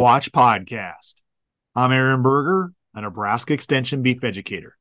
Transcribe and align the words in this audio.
Watch 0.00 0.32
podcast. 0.32 1.16
I'm 1.74 1.92
Aaron 1.92 2.22
Berger, 2.22 2.72
a 2.94 3.02
Nebraska 3.02 3.52
Extension 3.52 4.00
beef 4.00 4.24
educator. 4.24 4.78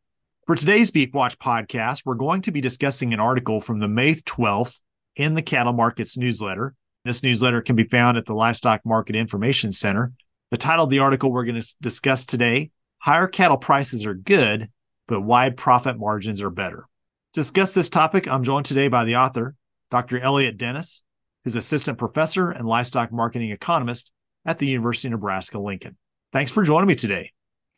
For 0.47 0.55
today's 0.55 0.91
Beef 0.91 1.13
Watch 1.13 1.37
podcast, 1.37 2.03
we're 2.05 2.15
going 2.15 2.41
to 2.43 2.53
be 2.53 2.61
discussing 2.61 3.13
an 3.13 3.19
article 3.19 3.59
from 3.59 3.79
the 3.79 3.89
May 3.89 4.13
12th 4.13 4.79
in 5.17 5.33
the 5.33 5.41
Cattle 5.41 5.73
Markets 5.73 6.15
newsletter. 6.15 6.73
This 7.03 7.21
newsletter 7.21 7.61
can 7.61 7.75
be 7.75 7.83
found 7.83 8.15
at 8.15 8.27
the 8.27 8.33
Livestock 8.33 8.85
Market 8.85 9.17
Information 9.17 9.73
Center. 9.73 10.13
The 10.51 10.57
title 10.57 10.85
of 10.85 10.89
the 10.89 10.99
article 10.99 11.33
we're 11.33 11.43
going 11.43 11.61
to 11.61 11.75
discuss 11.81 12.23
today 12.23 12.71
Higher 12.99 13.27
cattle 13.27 13.57
prices 13.57 14.05
are 14.05 14.13
good, 14.13 14.69
but 15.05 15.19
wide 15.19 15.57
profit 15.57 15.99
margins 15.99 16.41
are 16.41 16.49
better. 16.49 16.85
To 17.33 17.41
discuss 17.41 17.73
this 17.73 17.89
topic, 17.89 18.25
I'm 18.25 18.45
joined 18.45 18.67
today 18.67 18.87
by 18.87 19.03
the 19.03 19.17
author, 19.17 19.55
Dr. 19.91 20.17
Elliott 20.17 20.55
Dennis, 20.55 21.03
who's 21.43 21.57
assistant 21.57 21.97
professor 21.97 22.51
and 22.51 22.65
livestock 22.65 23.11
marketing 23.11 23.51
economist 23.51 24.13
at 24.45 24.57
the 24.57 24.67
University 24.67 25.07
of 25.07 25.13
Nebraska 25.13 25.59
Lincoln. 25.59 25.97
Thanks 26.31 26.51
for 26.51 26.63
joining 26.63 26.87
me 26.87 26.95
today. 26.95 27.31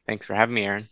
Thanks 0.07 0.25
for 0.25 0.33
having 0.33 0.55
me, 0.55 0.65
Aaron. 0.65 0.87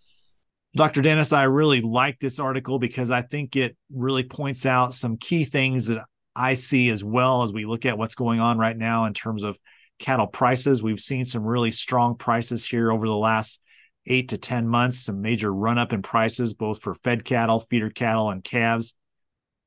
Dr. 0.75 1.01
Dennis, 1.01 1.33
I 1.33 1.43
really 1.43 1.81
like 1.81 2.19
this 2.19 2.39
article 2.39 2.77
because 2.77 3.09
I 3.09 3.23
think 3.23 3.55
it 3.55 3.75
really 3.91 4.23
points 4.23 4.65
out 4.65 4.93
some 4.93 5.17
key 5.17 5.43
things 5.43 5.87
that 5.87 6.05
I 6.35 6.53
see 6.53 6.89
as 6.89 7.03
well 7.03 7.43
as 7.43 7.51
we 7.51 7.65
look 7.65 7.85
at 7.85 7.97
what's 7.97 8.15
going 8.15 8.39
on 8.39 8.57
right 8.57 8.77
now 8.77 9.05
in 9.05 9.13
terms 9.13 9.43
of 9.43 9.57
cattle 9.97 10.27
prices. 10.27 10.83
We've 10.83 10.99
seen 10.99 11.25
some 11.25 11.43
really 11.43 11.71
strong 11.71 12.15
prices 12.15 12.65
here 12.65 12.91
over 12.91 13.07
the 13.07 13.15
last 13.15 13.59
eight 14.05 14.29
to 14.29 14.37
10 14.37 14.67
months, 14.67 14.99
some 14.99 15.21
major 15.21 15.53
run 15.53 15.77
up 15.77 15.91
in 15.91 16.01
prices, 16.01 16.53
both 16.53 16.81
for 16.81 16.93
fed 16.93 17.25
cattle, 17.25 17.59
feeder 17.59 17.89
cattle, 17.89 18.29
and 18.29 18.43
calves. 18.43 18.93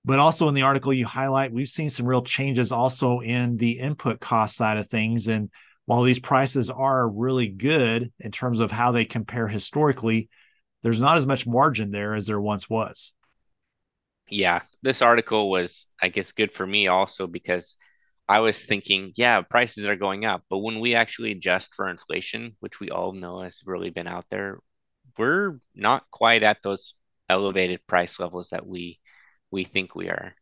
But 0.05 0.19
also 0.19 0.49
in 0.49 0.55
the 0.55 0.63
article 0.63 0.93
you 0.93 1.07
highlight, 1.07 1.53
we've 1.53 1.69
seen 1.69 1.89
some 1.89 2.07
real 2.07 2.23
changes 2.23 2.73
also 2.73 3.21
in 3.21 3.57
the 3.57 3.79
input 3.79 4.21
cost 4.21 4.57
side 4.57 4.79
of 4.79 4.89
things. 4.89 5.29
And 5.29 5.51
while 5.87 6.03
these 6.03 6.21
prices 6.21 6.71
are 6.71 7.09
really 7.09 7.49
good 7.49 8.13
in 8.21 8.31
terms 8.31 8.61
of 8.61 8.71
how 8.71 8.93
they 8.93 9.05
compare 9.05 9.49
historically, 9.49 10.29
there's 10.83 11.01
not 11.01 11.17
as 11.17 11.27
much 11.27 11.47
margin 11.47 11.91
there 11.91 12.15
as 12.15 12.27
there 12.27 12.41
once 12.41 12.69
was. 12.69 13.13
Yeah, 14.29 14.63
this 14.83 15.03
article 15.03 15.51
was, 15.51 15.87
I 16.01 16.09
guess, 16.09 16.33
good 16.33 16.53
for 16.53 16.67
me 16.67 16.87
also 16.87 17.27
because 17.27 17.77
I 18.29 18.41
was 18.41 18.65
thinking, 18.65 19.13
yeah, 19.17 19.43
prices 19.43 19.87
are 19.87 19.97
going 19.97 20.25
up. 20.25 20.45
But 20.49 20.59
when 20.59 20.81
we 20.81 20.95
actually 20.95 21.33
adjust 21.33 21.75
for 21.75 21.89
inflation, 21.89 22.57
which 22.61 22.81
we 22.81 22.91
all 22.91 23.13
know 23.13 23.43
has 23.43 23.63
really 23.67 23.91
been 23.91 24.07
out 24.07 24.27
there, 24.31 24.59
we're 25.19 25.59
not 25.75 26.11
quite 26.11 26.43
at 26.43 26.63
those 26.63 26.95
elevated 27.29 27.87
price 27.87 28.19
levels 28.21 28.51
that 28.51 28.67
we 28.67 28.99
we 29.51 29.65
think 29.65 29.95
we 29.95 30.09
are. 30.09 30.35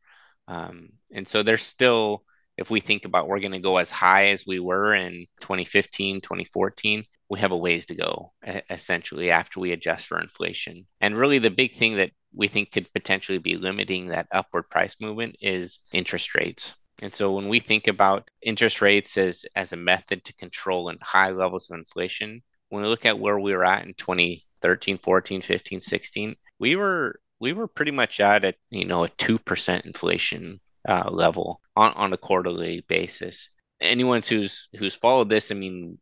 Um, 0.47 0.91
and 1.13 1.27
so 1.27 1.43
there's 1.43 1.65
still 1.65 2.25
if 2.61 2.71
we 2.71 2.79
think 2.79 3.07
about 3.07 3.27
we're 3.27 3.41
going 3.41 3.53
to 3.53 3.59
go 3.59 3.79
as 3.79 3.91
high 3.91 4.29
as 4.29 4.47
we 4.47 4.61
were 4.61 4.95
in 4.95 5.27
2015, 5.41 6.21
2014, 6.21 7.05
we 7.31 7.39
have 7.39 7.53
a 7.53 7.57
ways 7.57 7.87
to 7.87 7.95
go 7.95 8.33
essentially 8.69 9.31
after 9.31 9.61
we 9.61 9.73
adjust 9.73 10.07
for 10.07 10.21
inflation. 10.21 10.87
And 11.01 11.17
really, 11.17 11.39
the 11.39 11.51
big 11.51 11.73
thing 11.73 11.97
that 11.97 12.11
we 12.35 12.49
think 12.49 12.71
could 12.71 12.93
potentially 12.93 13.39
be 13.39 13.57
limiting 13.57 14.09
that 14.09 14.29
upward 14.31 14.69
price 14.69 14.95
movement 15.01 15.37
is 15.41 15.81
interest 15.93 16.35
rates. 16.35 16.75
And 17.01 17.15
so 17.15 17.33
when 17.33 17.49
we 17.49 17.61
think 17.61 17.89
about 17.89 18.31
interest 18.43 18.83
rates 18.83 19.17
as, 19.17 19.47
as 19.57 19.73
a 19.73 19.79
method 19.79 20.23
to 20.25 20.35
control 20.35 20.91
and 20.91 21.01
high 21.01 21.31
levels 21.31 21.71
of 21.71 21.79
inflation, 21.79 22.43
when 22.69 22.83
we 22.83 22.89
look 22.89 23.07
at 23.07 23.19
where 23.19 23.39
we 23.39 23.55
were 23.55 23.65
at 23.65 23.87
in 23.87 23.95
2013, 23.95 24.99
14, 24.99 25.41
15, 25.41 25.81
16, 25.81 26.37
we 26.59 26.77
were 26.77 27.19
we 27.41 27.55
were 27.55 27.67
pretty 27.67 27.91
much 27.91 28.21
at 28.21 28.45
a 28.45 28.53
you 28.69 28.85
know 28.85 29.05
a 29.05 29.09
two 29.09 29.39
percent 29.39 29.87
inflation 29.87 30.61
uh, 30.89 31.11
level 31.11 31.61
on, 31.77 31.93
on 31.95 32.13
a 32.13 32.17
quarterly 32.17 32.85
basis. 32.89 33.51
Anyone 33.81 34.23
who's 34.23 34.69
who's 34.79 34.95
followed 34.95 35.31
this, 35.31 35.51
I 35.51 35.55
mean, 35.55 35.99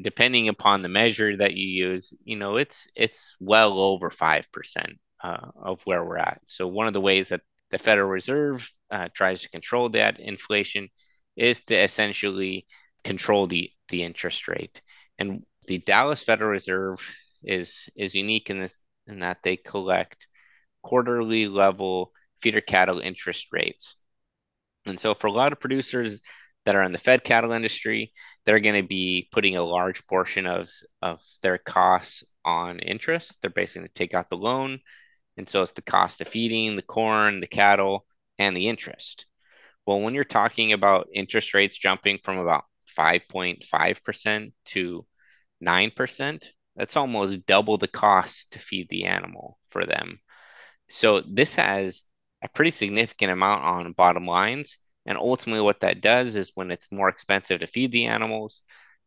depending 0.00 0.48
upon 0.48 0.82
the 0.82 0.88
measure 0.88 1.36
that 1.36 1.54
you 1.54 1.66
use, 1.88 2.12
you 2.24 2.36
know, 2.36 2.56
it's 2.56 2.88
it's 2.96 3.36
well 3.40 3.78
over 3.78 4.10
five 4.10 4.50
percent 4.52 4.98
uh, 5.22 5.48
of 5.56 5.80
where 5.84 6.04
we're 6.04 6.18
at. 6.18 6.40
So 6.46 6.66
one 6.66 6.86
of 6.86 6.92
the 6.92 7.00
ways 7.00 7.28
that 7.28 7.42
the 7.70 7.78
Federal 7.78 8.08
Reserve 8.08 8.70
uh, 8.90 9.08
tries 9.14 9.42
to 9.42 9.50
control 9.50 9.88
that 9.90 10.20
inflation 10.20 10.88
is 11.36 11.62
to 11.64 11.76
essentially 11.76 12.66
control 13.04 13.46
the 13.46 13.70
the 13.88 14.02
interest 14.02 14.48
rate. 14.48 14.82
And 15.18 15.44
the 15.66 15.78
Dallas 15.78 16.22
Federal 16.22 16.50
Reserve 16.50 16.98
is 17.42 17.88
is 17.96 18.14
unique 18.14 18.50
in 18.50 18.60
this 18.60 18.78
in 19.06 19.20
that 19.20 19.38
they 19.42 19.56
collect 19.56 20.28
quarterly 20.82 21.48
level 21.48 22.12
feeder 22.40 22.60
cattle 22.60 23.00
interest 23.00 23.48
rates. 23.52 23.96
And 24.86 24.98
so, 24.98 25.14
for 25.14 25.26
a 25.26 25.32
lot 25.32 25.52
of 25.52 25.60
producers 25.60 26.20
that 26.64 26.74
are 26.74 26.82
in 26.82 26.92
the 26.92 26.98
fed 26.98 27.24
cattle 27.24 27.52
industry, 27.52 28.12
they're 28.44 28.60
going 28.60 28.80
to 28.80 28.86
be 28.88 29.28
putting 29.32 29.56
a 29.56 29.62
large 29.62 30.06
portion 30.06 30.46
of, 30.46 30.68
of 31.02 31.20
their 31.42 31.58
costs 31.58 32.24
on 32.44 32.78
interest. 32.78 33.40
They're 33.40 33.50
basically 33.50 33.80
going 33.80 33.88
to 33.88 33.94
take 33.94 34.14
out 34.14 34.30
the 34.30 34.36
loan. 34.36 34.80
And 35.36 35.48
so, 35.48 35.62
it's 35.62 35.72
the 35.72 35.82
cost 35.82 36.20
of 36.20 36.28
feeding 36.28 36.76
the 36.76 36.82
corn, 36.82 37.40
the 37.40 37.46
cattle, 37.46 38.06
and 38.38 38.56
the 38.56 38.68
interest. 38.68 39.26
Well, 39.86 40.00
when 40.00 40.14
you're 40.14 40.24
talking 40.24 40.72
about 40.72 41.08
interest 41.14 41.54
rates 41.54 41.78
jumping 41.78 42.18
from 42.22 42.38
about 42.38 42.64
5.5% 42.96 44.52
to 44.66 45.06
9%, 45.60 46.44
that's 46.74 46.96
almost 46.96 47.46
double 47.46 47.78
the 47.78 47.88
cost 47.88 48.52
to 48.52 48.58
feed 48.58 48.88
the 48.90 49.04
animal 49.04 49.58
for 49.70 49.86
them. 49.86 50.20
So 50.88 51.20
this 51.20 51.54
has 51.56 52.02
a 52.46 52.48
pretty 52.50 52.70
significant 52.70 53.32
amount 53.32 53.64
on 53.64 53.92
bottom 53.92 54.26
lines. 54.26 54.78
And 55.04 55.18
ultimately, 55.18 55.62
what 55.62 55.80
that 55.80 56.00
does 56.00 56.34
is 56.36 56.52
when 56.54 56.70
it's 56.70 56.90
more 56.90 57.08
expensive 57.08 57.60
to 57.60 57.66
feed 57.66 57.92
the 57.92 58.06
animals, 58.06 58.62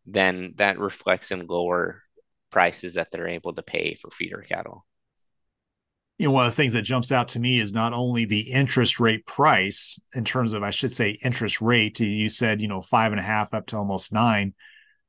then 0.05 0.53
that 0.57 0.79
reflects 0.79 1.31
in 1.31 1.47
lower 1.47 2.03
prices 2.51 2.93
that 2.93 3.11
they're 3.11 3.27
able 3.27 3.53
to 3.53 3.61
pay 3.61 3.95
for 3.95 4.09
feeder 4.11 4.45
cattle. 4.47 4.85
You 6.17 6.27
know, 6.27 6.31
one 6.31 6.45
of 6.45 6.51
the 6.51 6.55
things 6.55 6.73
that 6.73 6.81
jumps 6.81 7.11
out 7.11 7.29
to 7.29 7.39
me 7.39 7.59
is 7.59 7.71
not 7.71 7.93
only 7.93 8.25
the 8.25 8.51
interest 8.51 8.99
rate 8.99 9.25
price 9.25 9.99
in 10.13 10.25
terms 10.25 10.51
of, 10.51 10.63
I 10.63 10.71
should 10.71 10.91
say, 10.91 11.17
interest 11.23 11.61
rate. 11.61 11.99
You 11.99 12.29
said, 12.29 12.61
you 12.61 12.67
know, 12.67 12.81
five 12.81 13.13
and 13.13 13.19
a 13.19 13.23
half 13.23 13.53
up 13.53 13.67
to 13.67 13.77
almost 13.77 14.11
nine, 14.11 14.53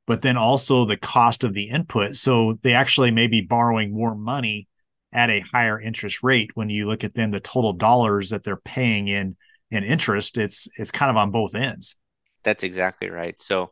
but 0.07 0.21
then 0.21 0.37
also 0.37 0.85
the 0.85 0.97
cost 0.97 1.43
of 1.43 1.53
the 1.53 1.69
input. 1.69 2.15
So 2.15 2.59
they 2.61 2.73
actually 2.73 3.11
may 3.11 3.27
be 3.27 3.41
borrowing 3.41 3.93
more 3.93 4.15
money 4.15 4.67
at 5.13 5.29
a 5.29 5.41
higher 5.41 5.79
interest 5.79 6.23
rate 6.23 6.51
when 6.53 6.69
you 6.69 6.87
look 6.87 7.03
at 7.03 7.15
then 7.15 7.31
the 7.31 7.39
total 7.39 7.73
dollars 7.73 8.29
that 8.29 8.43
they're 8.43 8.55
paying 8.55 9.07
in 9.07 9.35
in 9.69 9.83
interest 9.83 10.37
it's 10.37 10.67
it's 10.77 10.91
kind 10.91 11.09
of 11.09 11.17
on 11.17 11.31
both 11.31 11.55
ends. 11.55 11.95
That's 12.43 12.63
exactly 12.63 13.09
right. 13.09 13.39
So 13.41 13.71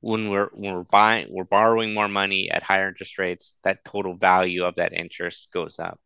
when 0.00 0.30
we're 0.30 0.48
when 0.52 0.74
we're 0.74 0.84
buying 0.84 1.28
we're 1.30 1.44
borrowing 1.44 1.94
more 1.94 2.08
money 2.08 2.50
at 2.50 2.62
higher 2.62 2.88
interest 2.88 3.18
rates 3.18 3.54
that 3.64 3.84
total 3.84 4.16
value 4.16 4.64
of 4.64 4.74
that 4.76 4.92
interest 4.92 5.50
goes 5.52 5.78
up. 5.78 6.00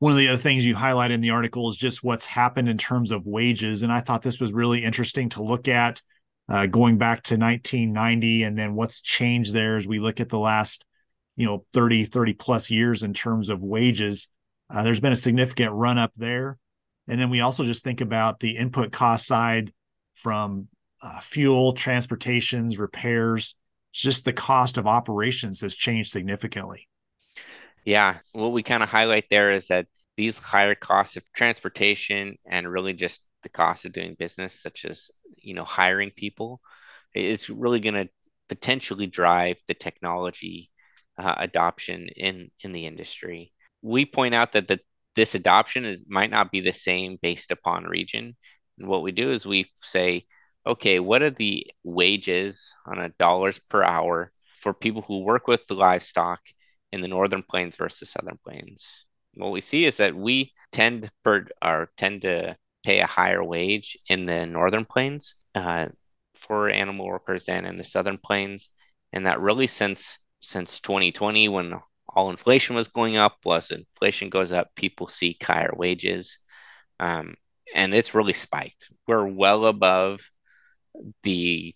One 0.00 0.12
of 0.12 0.18
the 0.18 0.28
other 0.28 0.38
things 0.38 0.64
you 0.64 0.76
highlight 0.76 1.10
in 1.10 1.20
the 1.20 1.30
article 1.30 1.68
is 1.68 1.76
just 1.76 2.04
what's 2.04 2.26
happened 2.26 2.68
in 2.68 2.78
terms 2.78 3.10
of 3.10 3.26
wages 3.26 3.82
and 3.82 3.92
i 3.92 4.00
thought 4.00 4.22
this 4.22 4.38
was 4.38 4.52
really 4.52 4.84
interesting 4.84 5.30
to 5.30 5.42
look 5.42 5.66
at 5.66 6.02
uh, 6.48 6.66
going 6.66 6.98
back 6.98 7.22
to 7.24 7.34
1990 7.34 8.42
and 8.42 8.58
then 8.58 8.74
what's 8.74 9.02
changed 9.02 9.52
there 9.52 9.76
as 9.76 9.86
we 9.86 9.98
look 9.98 10.20
at 10.20 10.28
the 10.28 10.38
last 10.38 10.84
you 11.38 11.46
know 11.46 11.64
30 11.72 12.04
30 12.04 12.34
plus 12.34 12.70
years 12.70 13.02
in 13.02 13.14
terms 13.14 13.48
of 13.48 13.62
wages 13.62 14.28
uh, 14.70 14.82
there's 14.82 15.00
been 15.00 15.12
a 15.12 15.16
significant 15.16 15.72
run 15.72 15.98
up 15.98 16.12
there. 16.14 16.58
And 17.06 17.18
then 17.18 17.30
we 17.30 17.40
also 17.40 17.64
just 17.64 17.84
think 17.84 18.00
about 18.00 18.40
the 18.40 18.56
input 18.56 18.92
cost 18.92 19.26
side 19.26 19.72
from 20.14 20.68
uh, 21.02 21.20
fuel 21.20 21.72
transportations 21.72 22.78
repairs. 22.78 23.54
Just 23.92 24.24
the 24.24 24.32
cost 24.32 24.76
of 24.76 24.86
operations 24.86 25.62
has 25.62 25.74
changed 25.74 26.10
significantly. 26.10 26.88
Yeah 27.84 28.18
what 28.32 28.52
we 28.52 28.62
kind 28.62 28.82
of 28.82 28.90
highlight 28.90 29.24
there 29.30 29.50
is 29.50 29.68
that 29.68 29.86
these 30.16 30.36
higher 30.36 30.74
costs 30.74 31.16
of 31.16 31.32
transportation 31.32 32.36
and 32.44 32.70
really 32.70 32.92
just 32.92 33.22
the 33.42 33.48
cost 33.48 33.86
of 33.86 33.92
doing 33.92 34.14
business 34.18 34.60
such 34.60 34.84
as 34.84 35.10
you 35.38 35.54
know 35.54 35.64
hiring 35.64 36.10
people 36.10 36.60
is 37.14 37.48
really 37.48 37.80
going 37.80 37.94
to 37.94 38.08
potentially 38.48 39.06
drive 39.06 39.56
the 39.68 39.74
technology 39.74 40.70
uh, 41.18 41.34
adoption 41.38 42.08
in 42.16 42.50
in 42.60 42.72
the 42.72 42.86
industry. 42.86 43.52
We 43.82 44.06
point 44.06 44.34
out 44.34 44.52
that 44.52 44.68
the, 44.68 44.80
this 45.14 45.34
adoption 45.34 45.84
is, 45.84 46.00
might 46.06 46.30
not 46.30 46.50
be 46.50 46.60
the 46.60 46.72
same 46.72 47.18
based 47.20 47.50
upon 47.50 47.84
region. 47.84 48.36
And 48.78 48.88
what 48.88 49.02
we 49.02 49.12
do 49.12 49.30
is 49.30 49.46
we 49.46 49.70
say, 49.80 50.26
okay, 50.66 51.00
what 51.00 51.22
are 51.22 51.30
the 51.30 51.66
wages 51.84 52.72
on 52.86 52.98
a 52.98 53.10
dollars 53.18 53.58
per 53.58 53.82
hour 53.82 54.32
for 54.60 54.74
people 54.74 55.02
who 55.02 55.24
work 55.24 55.46
with 55.46 55.66
the 55.66 55.74
livestock 55.74 56.40
in 56.92 57.00
the 57.00 57.08
northern 57.08 57.42
plains 57.42 57.76
versus 57.76 58.10
southern 58.10 58.38
plains? 58.44 59.06
What 59.34 59.52
we 59.52 59.60
see 59.60 59.84
is 59.84 59.98
that 59.98 60.14
we 60.14 60.52
tend 60.72 61.10
per 61.22 61.46
or 61.62 61.90
tend 61.96 62.22
to 62.22 62.56
pay 62.84 63.00
a 63.00 63.06
higher 63.06 63.42
wage 63.42 63.96
in 64.08 64.26
the 64.26 64.46
northern 64.46 64.84
plains 64.84 65.34
uh, 65.54 65.88
for 66.34 66.68
animal 66.70 67.06
workers 67.06 67.44
than 67.46 67.64
in 67.64 67.76
the 67.76 67.84
southern 67.84 68.18
plains, 68.18 68.68
and 69.12 69.26
that 69.26 69.40
really 69.40 69.66
since 69.66 70.18
since 70.40 70.80
2020 70.80 71.48
when 71.48 71.80
all 72.08 72.30
inflation 72.30 72.76
was 72.76 72.88
going 72.88 73.16
up. 73.16 73.36
Plus, 73.42 73.70
inflation 73.70 74.30
goes 74.30 74.52
up, 74.52 74.74
people 74.74 75.06
seek 75.06 75.42
higher 75.42 75.72
wages, 75.76 76.38
um, 77.00 77.34
and 77.74 77.94
it's 77.94 78.14
really 78.14 78.32
spiked. 78.32 78.90
We're 79.06 79.26
well 79.26 79.66
above 79.66 80.20
the 81.22 81.74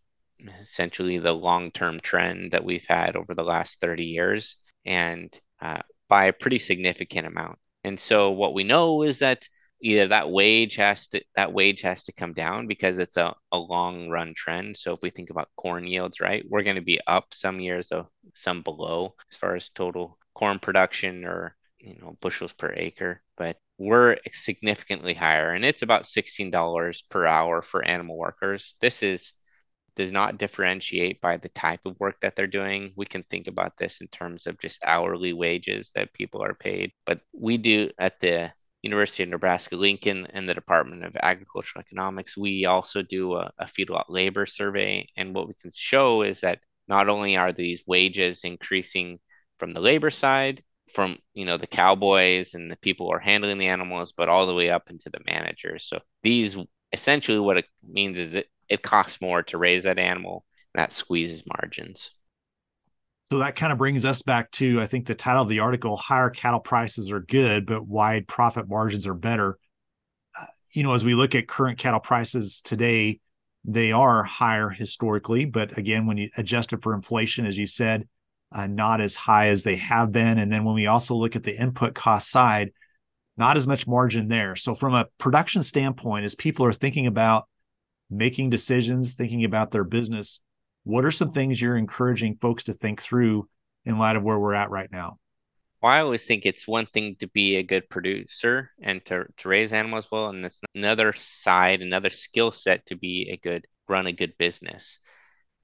essentially 0.61 1.19
the 1.19 1.33
long-term 1.33 2.01
trend 2.01 2.53
that 2.53 2.65
we've 2.65 2.87
had 2.89 3.17
over 3.17 3.35
the 3.35 3.45
last 3.45 3.81
30 3.81 4.05
years 4.05 4.57
and 4.85 5.39
uh, 5.61 5.79
by 6.09 6.27
a 6.27 6.33
pretty 6.33 6.59
significant 6.59 7.27
amount. 7.27 7.59
And 7.85 7.99
so 7.99 8.31
what 8.31 8.55
we 8.55 8.65
know 8.65 9.03
is 9.03 9.21
that 9.21 9.47
either 9.83 10.09
that 10.09 10.31
wage 10.31 10.77
has 10.77 11.09
to 11.09 11.23
that 11.37 11.53
wage 11.53 11.83
has 11.83 12.05
to 12.05 12.13
come 12.13 12.33
down 12.33 12.67
because 12.67 12.99
it's 12.99 13.17
a, 13.17 13.35
a 13.51 13.59
long 13.59 14.09
run 14.09 14.33
trend. 14.35 14.77
So 14.77 14.93
if 14.93 15.01
we 15.03 15.11
think 15.11 15.31
about 15.31 15.51
corn 15.57 15.87
yields, 15.87 16.21
right, 16.21 16.45
we're 16.49 16.63
going 16.63 16.77
to 16.77 16.83
be 16.83 17.01
up 17.07 17.35
some 17.35 17.61
years, 17.61 17.89
though 17.89 18.09
some 18.35 18.63
below 18.63 19.15
as 19.31 19.37
far 19.37 19.57
as 19.57 19.69
total 19.71 20.19
corn 20.35 20.59
production 20.59 21.25
or 21.25 21.57
you 21.81 21.97
know 22.01 22.17
bushels 22.21 22.53
per 22.53 22.73
acre, 22.75 23.23
but 23.37 23.59
we're 23.79 24.17
significantly 24.33 25.15
higher, 25.15 25.53
and 25.53 25.65
it's 25.65 25.83
about 25.83 26.07
sixteen 26.07 26.51
dollars 26.51 27.03
per 27.11 27.27
hour 27.27 27.63
for 27.63 27.85
animal 27.85 28.17
workers. 28.17 28.77
This 28.81 29.03
is 29.03 29.33
does 29.95 30.13
not 30.13 30.39
differentiate 30.39 31.21
by 31.21 31.37
the 31.37 31.51
type 31.51 31.81
of 31.85 31.99
work 32.01 32.21
that 32.23 32.35
they're 32.35 32.47
doing. 32.47 32.93
We 32.97 33.05
can 33.05 33.25
think 33.25 33.47
about 33.47 33.77
this 33.77 34.01
in 34.01 34.09
terms 34.09 34.47
of 34.47 34.59
just 34.59 34.83
hourly 34.85 35.35
wages 35.35 35.91
that 35.95 36.15
people 36.15 36.43
are 36.43 36.55
paid. 36.55 36.93
But 37.05 37.21
we 37.35 37.59
do 37.59 37.91
at 37.99 38.19
the 38.21 38.53
University 38.83 39.23
of 39.23 39.29
Nebraska 39.29 39.77
Lincoln 39.77 40.27
and 40.33 40.49
the 40.49 40.55
Department 40.55 41.05
of 41.05 41.17
Agricultural 41.17 41.81
Economics, 41.81 42.37
we 42.37 42.67
also 42.67 43.03
do 43.03 43.35
a, 43.35 43.51
a 43.59 43.67
feedlot 43.67 44.05
labor 44.09 44.47
survey. 44.47 45.09
And 45.17 45.35
what 45.35 45.49
we 45.49 45.55
can 45.55 45.71
show 45.75 46.23
is 46.23 46.41
that 46.41 46.61
not 46.89 47.09
only 47.09 47.37
are 47.37 47.53
these 47.53 47.85
wages 47.87 48.45
increasing 48.45 49.19
from 49.59 49.73
the 49.73 49.81
labor 49.81 50.11
side, 50.11 50.63
from 50.93 51.19
you 51.35 51.45
know 51.45 51.57
the 51.57 51.67
cowboys 51.67 52.55
and 52.55 52.71
the 52.71 52.77
people 52.77 53.07
who 53.07 53.13
are 53.13 53.19
handling 53.19 53.59
the 53.59 53.69
animals, 53.69 54.13
but 54.13 54.29
all 54.29 54.47
the 54.47 54.55
way 54.55 54.71
up 54.71 54.91
into 54.91 55.11
the 55.11 55.21
managers. 55.27 55.85
So 55.85 55.99
these 56.23 56.57
essentially 56.93 57.39
what 57.39 57.59
it 57.59 57.67
means 57.83 58.19
is 58.19 58.35
it 58.35 58.49
it 58.69 58.83
costs 58.83 59.21
more 59.21 59.43
to 59.45 59.59
raise 59.59 59.85
that 59.85 59.99
animal, 59.99 60.45
and 60.75 60.83
that 60.83 60.93
squeezes 60.93 61.45
margins. 61.47 62.11
So 63.33 63.39
that 63.39 63.57
kind 63.57 63.73
of 63.73 63.79
brings 63.79 64.05
us 64.05 64.21
back 64.21 64.51
to, 64.51 64.79
I 64.83 64.87
think, 64.87 65.07
the 65.07 65.15
title 65.15 65.41
of 65.41 65.49
the 65.49 65.61
article 65.61 65.97
Higher 65.97 66.29
Cattle 66.29 66.61
Prices 66.61 67.11
Are 67.11 67.19
Good, 67.21 67.65
but 67.65 67.89
Wide 67.89 68.29
Profit 68.29 68.69
Margins 68.69 69.07
Are 69.07 69.15
Better. 69.15 69.59
Uh, 70.39 70.45
you 70.75 70.83
know, 70.83 70.93
as 70.93 71.03
we 71.03 71.15
look 71.15 71.35
at 71.35 71.49
current 71.49 71.79
cattle 71.79 71.99
prices 71.99 72.61
today, 72.61 73.21
they 73.65 73.91
are 73.91 74.23
higher 74.23 74.69
historically. 74.69 75.47
But 75.47 75.79
again, 75.79 76.05
when 76.05 76.19
you 76.19 76.29
adjust 76.37 76.75
it 76.75 76.83
for 76.83 76.93
inflation, 76.93 77.47
as 77.47 77.57
you 77.57 77.67
said, 77.67 78.07
uh, 78.55 78.67
not 78.67 79.01
as 79.01 79.15
high 79.15 79.49
as 79.49 79.63
they 79.63 79.77
have 79.77 80.13
been. 80.13 80.37
And 80.37 80.53
then 80.53 80.65
when 80.65 80.75
we 80.75 80.87
also 80.87 81.15
look 81.15 81.35
at 81.35 81.43
the 81.43 81.59
input 81.59 81.95
cost 81.95 82.31
side, 82.31 82.73
not 83.39 83.57
as 83.57 83.67
much 83.67 83.87
margin 83.87 84.29
there. 84.29 84.57
So, 84.57 84.75
from 84.75 84.93
a 84.93 85.07
production 85.17 85.63
standpoint, 85.63 86.27
as 86.27 86.35
people 86.35 86.67
are 86.67 86.73
thinking 86.75 87.07
about 87.07 87.49
making 88.11 88.51
decisions, 88.51 89.15
thinking 89.15 89.43
about 89.43 89.71
their 89.71 89.85
business, 89.85 90.43
what 90.85 91.05
are 91.05 91.11
some 91.11 91.31
things 91.31 91.61
you're 91.61 91.77
encouraging 91.77 92.37
folks 92.41 92.65
to 92.65 92.73
think 92.73 93.01
through 93.01 93.49
in 93.85 93.99
light 93.99 94.17
of 94.17 94.23
where 94.23 94.39
we're 94.39 94.55
at 94.55 94.71
right 94.71 94.91
now? 94.91 95.19
Well, 95.83 95.93
I 95.93 96.01
always 96.01 96.25
think 96.25 96.47
it's 96.47 96.67
one 96.67 96.87
thing 96.87 97.17
to 97.19 97.27
be 97.29 97.57
a 97.57 97.63
good 97.63 97.89
producer 97.89 98.71
and 98.81 99.05
to, 99.07 99.25
to 99.39 99.49
raise 99.49 99.73
animals 99.73 100.09
well, 100.11 100.29
and 100.29 100.45
it's 100.45 100.61
another 100.75 101.13
side, 101.13 101.83
another 101.83 102.11
skill 102.11 102.53
set 102.53 102.87
to 102.87 102.97
be 102.97 103.31
a 103.33 103.37
good 103.37 103.67
run 103.89 104.07
a 104.07 104.13
good 104.13 104.35
business. 104.39 104.99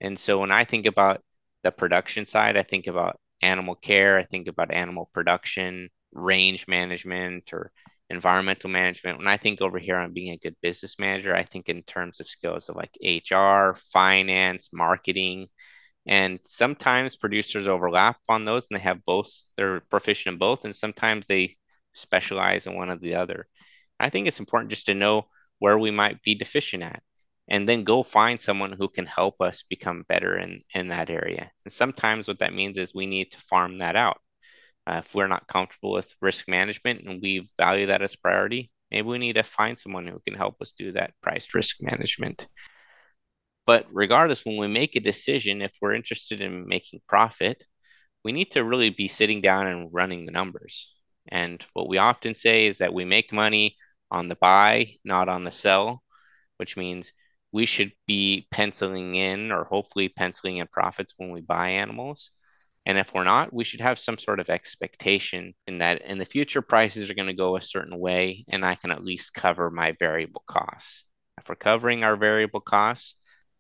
And 0.01 0.19
so 0.19 0.41
when 0.41 0.51
I 0.51 0.65
think 0.65 0.87
about 0.87 1.23
the 1.63 1.71
production 1.71 2.27
side, 2.27 2.57
I 2.57 2.63
think 2.63 2.87
about 2.89 3.21
animal 3.43 3.77
care, 3.77 4.19
I 4.19 4.25
think 4.25 4.49
about 4.49 4.73
animal 4.73 5.09
production, 5.13 5.89
range 6.13 6.67
management, 6.67 7.53
or 7.53 7.71
environmental 8.11 8.71
management. 8.71 9.19
When 9.19 9.29
I 9.29 9.37
think 9.37 9.61
over 9.61 9.79
here 9.79 9.97
on 9.97 10.15
being 10.15 10.33
a 10.33 10.39
good 10.39 10.57
business 10.63 10.99
manager, 10.99 11.35
I 11.35 11.45
think 11.45 11.69
in 11.69 11.83
terms 11.83 12.21
of 12.21 12.29
skills 12.29 12.69
of 12.69 12.77
like 12.77 12.97
HR, 13.03 13.75
finance, 13.93 14.71
marketing. 14.73 15.49
And 16.07 16.41
sometimes 16.45 17.17
producers 17.17 17.69
overlap 17.69 18.17
on 18.29 18.45
those 18.45 18.67
and 18.71 18.79
they 18.79 18.83
have 18.83 19.05
both, 19.05 19.31
they're 19.57 19.81
proficient 19.91 20.35
in 20.35 20.39
both. 20.39 20.65
And 20.65 20.75
sometimes 20.75 21.27
they 21.27 21.57
specialize 21.93 22.67
in 22.67 22.75
one 22.75 22.91
or 22.91 22.97
the 22.97 23.17
other. 23.17 23.47
I 24.01 24.11
think 24.11 24.27
it's 24.27 24.41
important 24.41 24.71
just 24.71 24.87
to 24.87 24.95
know 24.95 25.29
where 25.59 25.79
we 25.79 25.91
might 25.91 26.23
be 26.23 26.35
deficient 26.35 26.83
at 26.83 27.03
and 27.49 27.69
then 27.69 27.85
go 27.85 28.03
find 28.03 28.41
someone 28.41 28.73
who 28.73 28.89
can 28.89 29.07
help 29.07 29.41
us 29.41 29.63
become 29.63 30.05
better 30.09 30.39
in, 30.39 30.61
in 30.75 30.89
that 30.89 31.11
area. 31.11 31.51
And 31.65 31.73
sometimes 31.73 32.29
what 32.29 32.41
that 32.41 32.55
means 32.55 32.79
is 32.79 32.95
we 32.95 33.07
need 33.07 33.33
to 33.33 33.41
farm 33.41 33.79
that 33.79 33.97
out. 33.97 34.21
Uh, 34.89 35.03
if 35.05 35.15
we're 35.15 35.27
not 35.27 35.47
comfortable 35.47 35.93
with 35.93 36.15
risk 36.23 36.49
management 36.49 37.03
and 37.07 37.21
we 37.21 37.47
value 37.59 37.87
that 37.87 38.01
as 38.01 38.17
priority, 38.17 38.71
maybe 38.91 39.07
we 39.07 39.19
need 39.19 39.35
to 39.35 39.43
find 39.43 39.79
someone 39.79 40.07
who 40.07 40.19
can 40.21 40.35
help 40.35 40.57
us 40.63 40.73
do 40.73 40.93
that 40.93 41.13
price 41.23 41.55
risk 41.55 41.77
management. 41.83 42.47
But 43.67 43.87
regardless, 43.93 44.47
when 44.47 44.57
we 44.57 44.67
make 44.67 44.97
a 44.97 45.01
decision, 45.01 45.61
if 45.61 45.75
we're 45.83 45.93
interested 45.93 46.41
in 46.41 46.67
making 46.67 47.01
profit, 47.07 47.65
we 48.25 48.33
need 48.33 48.53
to 48.53 48.65
really 48.65 48.89
be 48.89 49.09
sitting 49.09 49.43
down 49.43 49.67
and 49.67 49.93
running 49.93 50.25
the 50.25 50.33
numbers. 50.33 50.91
And 51.29 51.65
what 51.75 51.89
we 51.89 51.99
often 51.99 52.35
say 52.35 52.67
is 52.67 52.79
that 52.79 52.95
we 52.95 53.05
make 53.05 53.31
money 53.31 53.77
on 54.11 54.29
the 54.29 54.37
buy, 54.37 54.95
not 55.05 55.29
on 55.29 55.45
the 55.45 55.53
sell, 55.53 56.03
which 56.57 56.79
means 56.79 57.13
we 57.53 57.67
should 57.67 57.93
be 58.07 58.47
penciling 58.51 59.17
in 59.17 59.53
or 59.53 59.65
hopefully 59.65 60.09
penciling 60.09 60.57
in 60.59 60.67
profits 60.67 61.13
when 61.19 61.31
we 61.31 61.43
buy 61.43 61.71
animals 61.71 62.31
and 62.89 62.97
if 62.97 63.13
we're 63.13 63.23
not, 63.23 63.53
we 63.53 63.65
should 63.65 63.83
have 63.83 63.99
some 63.99 64.17
sort 64.17 64.41
of 64.41 64.49
expectation 64.49 65.53
in 65.67 65.79
that 65.79 66.01
in 66.01 66.17
the 66.17 66.25
future 66.25 66.63
prices 66.63 67.11
are 67.11 67.15
going 67.15 67.29
to 67.29 67.35
go 67.35 67.55
a 67.55 67.61
certain 67.61 67.99
way 67.99 68.47
and 68.49 68.65
I 68.65 68.77
can 68.77 68.91
at 68.91 69.05
least 69.05 69.35
cover 69.35 69.71
my 69.71 69.95
variable 70.01 70.43
costs. 70.47 71.05
If 71.39 71.51
we're 71.51 71.57
covering 71.57 72.03
our 72.03 72.17
variable 72.17 72.63
costs, 72.63 73.15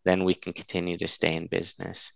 then 0.07 0.25
we 0.25 0.35
can 0.35 0.55
continue 0.55 0.97
to 0.97 1.09
stay 1.09 1.35
in 1.35 1.47
business. 1.47 2.11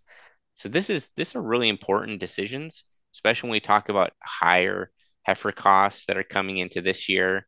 So 0.55 0.69
this 0.69 0.89
is 0.89 1.11
this 1.15 1.35
are 1.35 1.41
really 1.41 1.69
important 1.69 2.19
decisions, 2.19 2.83
especially 3.13 3.49
when 3.49 3.57
we 3.57 3.59
talk 3.59 3.89
about 3.89 4.13
higher 4.23 4.89
heifer 5.21 5.51
costs 5.51 6.05
that 6.07 6.17
are 6.17 6.23
coming 6.23 6.57
into 6.57 6.81
this 6.81 7.09
year. 7.09 7.45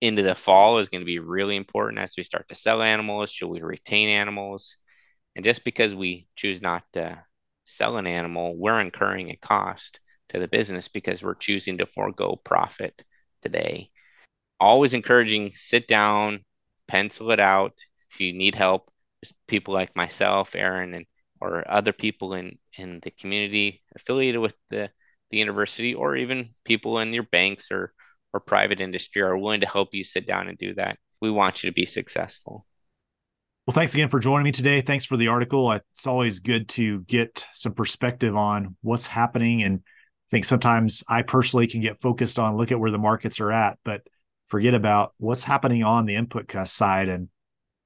Into 0.00 0.22
the 0.22 0.34
fall 0.34 0.78
is 0.78 0.88
going 0.88 1.02
to 1.02 1.06
be 1.06 1.18
really 1.18 1.56
important 1.56 1.98
as 1.98 2.14
we 2.16 2.22
start 2.22 2.48
to 2.48 2.54
sell 2.54 2.80
animals. 2.80 3.30
Should 3.30 3.48
we 3.48 3.60
retain 3.60 4.08
animals? 4.08 4.76
And 5.36 5.44
just 5.44 5.62
because 5.62 5.94
we 5.94 6.26
choose 6.36 6.62
not 6.62 6.84
to 6.94 7.22
sell 7.64 7.96
an 7.96 8.06
animal, 8.06 8.56
we're 8.56 8.80
incurring 8.80 9.30
a 9.30 9.36
cost 9.36 10.00
to 10.30 10.38
the 10.38 10.48
business 10.48 10.88
because 10.88 11.22
we're 11.22 11.34
choosing 11.34 11.78
to 11.78 11.86
forego 11.86 12.36
profit 12.36 13.02
today. 13.42 13.90
Always 14.60 14.94
encouraging 14.94 15.52
sit 15.54 15.86
down, 15.88 16.44
pencil 16.88 17.30
it 17.30 17.40
out. 17.40 17.74
If 18.10 18.20
you 18.20 18.32
need 18.32 18.54
help, 18.54 18.90
people 19.46 19.74
like 19.74 19.96
myself, 19.96 20.54
Aaron, 20.54 20.94
and 20.94 21.06
or 21.40 21.64
other 21.70 21.92
people 21.92 22.34
in 22.34 22.58
in 22.78 23.00
the 23.02 23.10
community 23.10 23.82
affiliated 23.94 24.40
with 24.40 24.54
the 24.70 24.90
the 25.30 25.38
university, 25.38 25.94
or 25.94 26.16
even 26.16 26.50
people 26.64 26.98
in 27.00 27.12
your 27.12 27.24
banks 27.24 27.70
or 27.70 27.92
or 28.32 28.40
private 28.40 28.80
industry 28.80 29.22
are 29.22 29.36
willing 29.36 29.60
to 29.60 29.66
help 29.66 29.94
you 29.94 30.04
sit 30.04 30.26
down 30.26 30.48
and 30.48 30.58
do 30.58 30.74
that. 30.74 30.98
We 31.20 31.30
want 31.30 31.62
you 31.62 31.70
to 31.70 31.74
be 31.74 31.86
successful. 31.86 32.66
Well, 33.66 33.74
thanks 33.74 33.94
again 33.94 34.10
for 34.10 34.20
joining 34.20 34.44
me 34.44 34.52
today. 34.52 34.82
Thanks 34.82 35.06
for 35.06 35.16
the 35.16 35.28
article. 35.28 35.72
It's 35.72 36.06
always 36.06 36.40
good 36.40 36.68
to 36.70 37.00
get 37.02 37.46
some 37.54 37.72
perspective 37.72 38.36
on 38.36 38.76
what's 38.82 39.06
happening. 39.06 39.62
And 39.62 39.78
I 39.78 40.28
think 40.30 40.44
sometimes 40.44 41.02
I 41.08 41.22
personally 41.22 41.66
can 41.66 41.80
get 41.80 41.98
focused 41.98 42.38
on 42.38 42.58
look 42.58 42.72
at 42.72 42.78
where 42.78 42.90
the 42.90 42.98
markets 42.98 43.40
are 43.40 43.50
at, 43.50 43.78
but 43.82 44.02
forget 44.44 44.74
about 44.74 45.14
what's 45.16 45.44
happening 45.44 45.82
on 45.82 46.04
the 46.04 46.14
input 46.14 46.46
cost 46.46 46.74
side. 46.74 47.08
And 47.08 47.30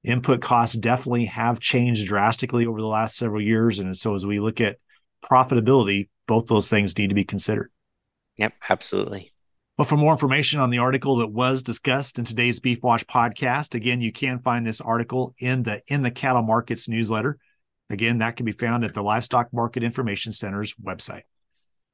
input 0.03 0.41
costs 0.41 0.75
definitely 0.75 1.25
have 1.25 1.61
changed 1.61 2.07
drastically 2.07 2.65
over 2.65 2.81
the 2.81 2.87
last 2.87 3.15
several 3.15 3.41
years. 3.41 3.79
And 3.79 3.95
so 3.95 4.15
as 4.15 4.25
we 4.25 4.41
look 4.41 4.59
at 4.59 4.79
profitability, 5.23 6.09
both 6.27 6.47
those 6.47 6.69
things 6.69 6.97
need 6.97 7.07
to 7.07 7.15
be 7.15 7.23
considered. 7.23 7.71
Yep, 8.35 8.51
absolutely. 8.67 9.31
Well, 9.79 9.85
for 9.85 9.95
more 9.95 10.11
information 10.11 10.59
on 10.59 10.71
the 10.71 10.79
article 10.79 11.15
that 11.19 11.31
was 11.31 11.63
discussed 11.63 12.19
in 12.19 12.25
today's 12.25 12.59
Beef 12.59 12.83
Watch 12.83 13.07
podcast, 13.07 13.75
again, 13.75 14.01
you 14.01 14.11
can 14.11 14.39
find 14.39 14.67
this 14.67 14.81
article 14.81 15.33
in 15.39 15.63
the 15.63 15.81
in 15.87 16.01
the 16.01 16.11
cattle 16.11 16.41
markets 16.41 16.89
newsletter. 16.89 17.37
Again, 17.89 18.17
that 18.17 18.35
can 18.35 18.45
be 18.45 18.51
found 18.51 18.83
at 18.83 18.93
the 18.93 19.01
Livestock 19.01 19.53
Market 19.53 19.81
Information 19.81 20.33
Center's 20.33 20.75
website. 20.83 21.21